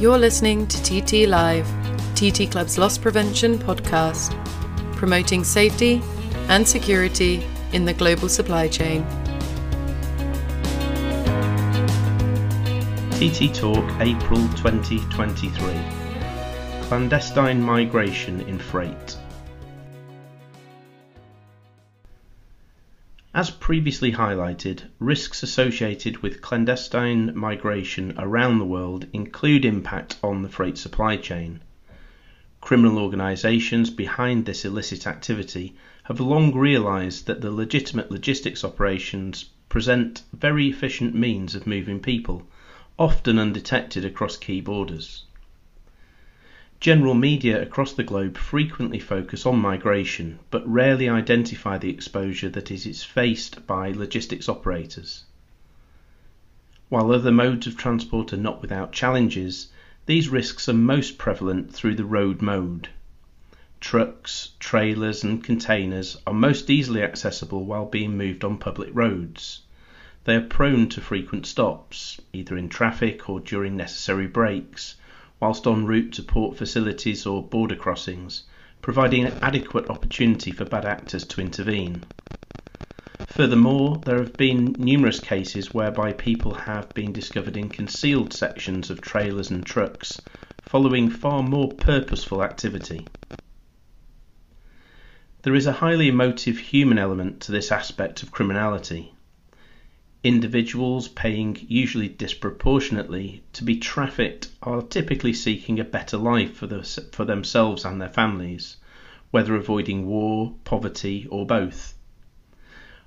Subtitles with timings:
[0.00, 1.68] You're listening to TT Live,
[2.14, 4.32] TT Club's loss prevention podcast,
[4.96, 6.00] promoting safety
[6.48, 9.04] and security in the global supply chain.
[13.10, 15.50] TT Talk April 2023
[16.84, 19.19] Clandestine Migration in Freight.
[23.32, 30.48] As previously highlighted, risks associated with clandestine migration around the world include impact on the
[30.48, 31.60] freight supply chain.
[32.60, 40.24] Criminal organisations behind this illicit activity have long realised that the legitimate logistics operations present
[40.32, 42.48] very efficient means of moving people,
[42.98, 45.22] often undetected across key borders.
[46.80, 52.70] General media across the globe frequently focus on migration, but rarely identify the exposure that
[52.70, 55.24] is faced by logistics operators.
[56.88, 59.68] While other modes of transport are not without challenges,
[60.06, 62.88] these risks are most prevalent through the road mode.
[63.78, 69.60] Trucks, trailers, and containers are most easily accessible while being moved on public roads.
[70.24, 74.94] They are prone to frequent stops, either in traffic or during necessary breaks
[75.40, 78.44] whilst en route to port facilities or border crossings,
[78.82, 82.04] providing an adequate opportunity for bad actors to intervene.
[83.26, 89.00] Furthermore, there have been numerous cases whereby people have been discovered in concealed sections of
[89.00, 90.20] trailers and trucks,
[90.60, 93.08] following far more purposeful activity.
[95.42, 99.14] There is a highly emotive human element to this aspect of criminality,
[100.22, 106.82] Individuals paying usually disproportionately to be trafficked are typically seeking a better life for, the,
[107.10, 108.76] for themselves and their families,
[109.30, 111.94] whether avoiding war, poverty, or both.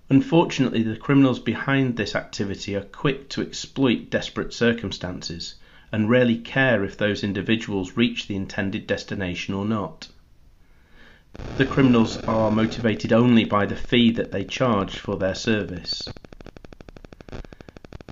[0.10, 5.54] Unfortunately, the criminals behind this activity are quick to exploit desperate circumstances
[5.92, 10.08] and rarely care if those individuals reach the intended destination or not.
[11.58, 16.10] The criminals are motivated only by the fee that they charge for their service.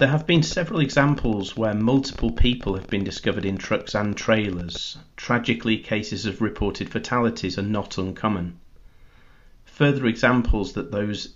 [0.01, 4.97] There have been several examples where multiple people have been discovered in trucks and trailers.
[5.15, 8.57] Tragically, cases of reported fatalities are not uncommon.
[9.65, 11.35] Further examples that those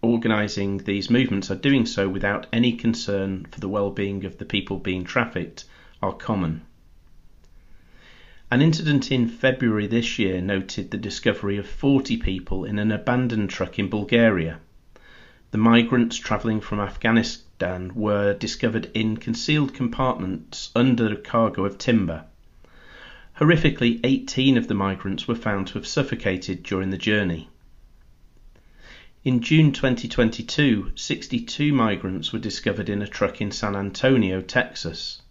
[0.00, 4.78] organising these movements are doing so without any concern for the well-being of the people
[4.78, 5.66] being trafficked
[6.00, 6.62] are common.
[8.50, 13.50] An incident in February this year noted the discovery of 40 people in an abandoned
[13.50, 14.58] truck in Bulgaria.
[15.50, 21.78] The migrants travelling from Afghanistan Dan were discovered in concealed compartments under a cargo of
[21.78, 22.26] timber.
[23.38, 27.48] Horrifically, 18 of the migrants were found to have suffocated during the journey.
[29.24, 35.22] In June 2022, 62 migrants were discovered in a truck in San Antonio, Texas.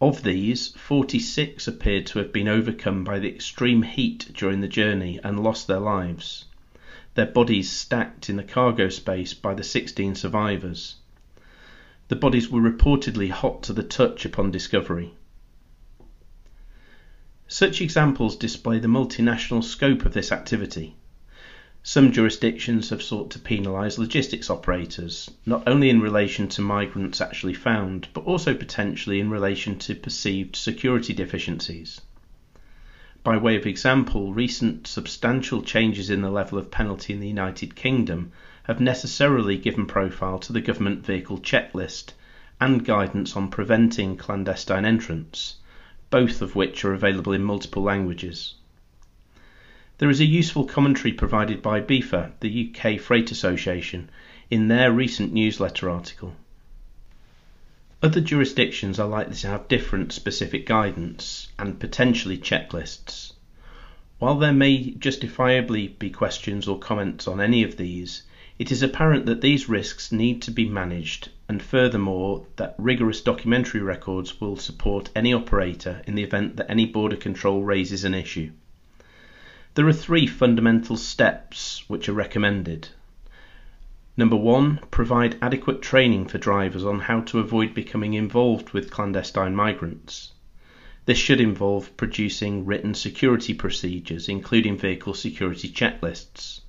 [0.00, 5.18] Of these, 46 appeared to have been overcome by the extreme heat during the journey
[5.24, 6.44] and lost their lives,
[7.14, 10.96] their bodies stacked in the cargo space by the 16 survivors.
[12.10, 15.12] The bodies were reportedly hot to the touch upon discovery.
[17.46, 20.96] Such examples display the multinational scope of this activity.
[21.84, 27.54] Some jurisdictions have sought to penalise logistics operators, not only in relation to migrants actually
[27.54, 32.00] found, but also potentially in relation to perceived security deficiencies.
[33.22, 37.76] By way of example, recent substantial changes in the level of penalty in the United
[37.76, 38.32] Kingdom
[38.64, 42.12] have necessarily given profile to the government vehicle checklist
[42.60, 45.56] and guidance on preventing clandestine entrance,
[46.10, 48.54] both of which are available in multiple languages.
[49.98, 54.10] There is a useful commentary provided by BIFA, the UK Freight Association,
[54.50, 56.34] in their recent newsletter article.
[58.02, 63.34] Other jurisdictions are likely to have different specific guidance and potentially checklists.
[64.18, 68.22] While there may justifiably be questions or comments on any of these,
[68.60, 73.80] it is apparent that these risks need to be managed and furthermore that rigorous documentary
[73.80, 78.50] records will support any operator in the event that any border control raises an issue.
[79.72, 82.90] There are three fundamental steps which are recommended.
[84.14, 89.54] Number one, provide adequate training for drivers on how to avoid becoming involved with clandestine
[89.56, 90.32] migrants.
[91.06, 96.60] This should involve producing written security procedures, including vehicle security checklists.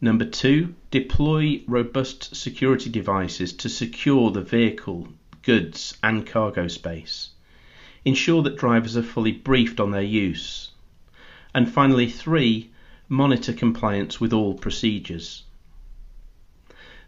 [0.00, 5.08] Number two, deploy robust security devices to secure the vehicle,
[5.42, 7.30] goods, and cargo space.
[8.04, 10.70] Ensure that drivers are fully briefed on their use.
[11.52, 12.70] And finally, three,
[13.08, 15.42] monitor compliance with all procedures.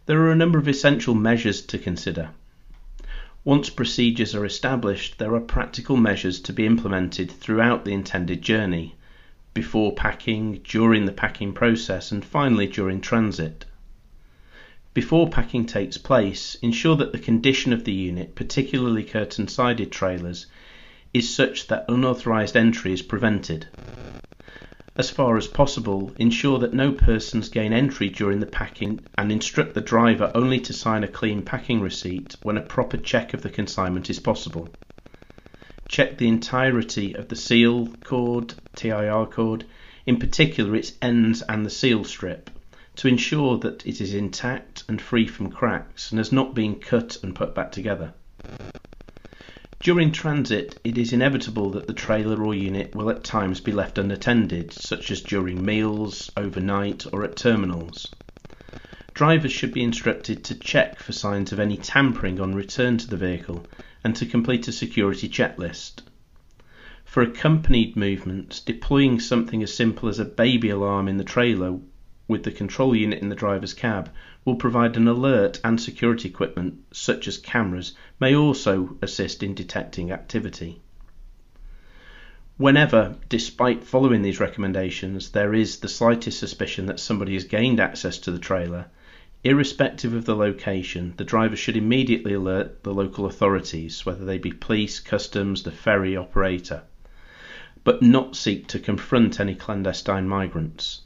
[0.07, 2.31] There are a number of essential measures to consider.
[3.45, 8.97] Once procedures are established, there are practical measures to be implemented throughout the intended journey
[9.55, 13.65] before packing, during the packing process, and finally during transit.
[14.93, 20.47] Before packing takes place, ensure that the condition of the unit, particularly curtain sided trailers,
[21.15, 23.67] is such that unauthorized entry is prevented.
[24.97, 29.75] As far as possible, ensure that no persons gain entry during the packing and instruct
[29.75, 33.51] the driver only to sign a clean packing receipt when a proper check of the
[33.51, 34.69] consignment is possible.
[35.91, 39.65] Check the entirety of the seal cord, TIR cord,
[40.07, 42.49] in particular its ends and the seal strip,
[42.95, 47.17] to ensure that it is intact and free from cracks and has not been cut
[47.25, 48.15] and put back together.
[49.81, 53.99] During transit, it is inevitable that the trailer or unit will at times be left
[53.99, 58.15] unattended, such as during meals, overnight, or at terminals.
[59.13, 63.19] Drivers should be instructed to check for signs of any tampering on return to the
[63.19, 63.67] vehicle
[64.03, 66.01] and to complete a security checklist.
[67.05, 71.81] For accompanied movements, deploying something as simple as a baby alarm in the trailer
[72.29, 74.11] with the control unit in the driver's cab
[74.47, 80.11] will provide an alert and security equipment such as cameras may also assist in detecting
[80.11, 80.81] activity.
[82.57, 88.17] Whenever, despite following these recommendations, there is the slightest suspicion that somebody has gained access
[88.19, 88.87] to the trailer,
[89.43, 94.53] irrespective of the location, the driver should immediately alert the local authorities, whether they be
[94.53, 96.83] police, customs, the ferry operator,
[97.83, 101.03] but not seek to confront any clandestine migrants.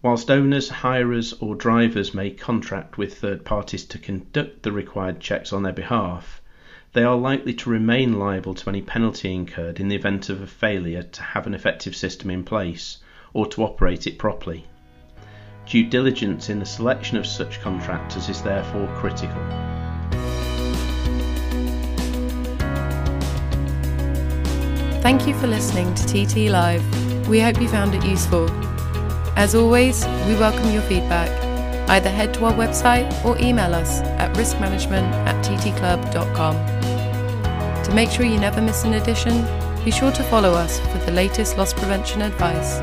[0.00, 5.52] Whilst owners, hirers, or drivers may contract with third parties to conduct the required checks
[5.52, 6.40] on their behalf,
[6.92, 10.46] they are likely to remain liable to any penalty incurred in the event of a
[10.46, 12.98] failure to have an effective system in place
[13.34, 14.64] or to operate it properly.
[15.66, 19.42] Due diligence in the selection of such contractors is therefore critical.
[25.02, 27.28] Thank you for listening to TT Live.
[27.28, 28.48] We hope you found it useful.
[29.36, 31.30] As always, we welcome your feedback.
[31.90, 36.54] Either head to our website or email us at riskmanagement at ttclub.com.
[37.84, 39.44] To make sure you never miss an edition,
[39.84, 42.78] be sure to follow us for the latest loss prevention advice.